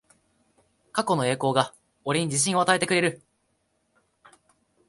[0.93, 3.21] 過去の栄光が俺に自信を与えてくれる